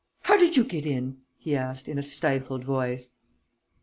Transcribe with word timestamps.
How 0.23 0.35
did 0.35 0.57
you 0.57 0.63
get 0.63 0.83
in?" 0.87 1.19
he 1.37 1.55
asked, 1.55 1.87
in 1.87 1.99
a 1.99 2.01
stifled 2.01 2.63
voice. 2.63 3.17